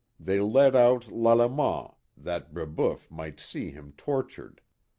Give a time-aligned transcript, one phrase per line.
[0.19, 4.61] They led out Lalemant, that Brebeuf might see him tortured.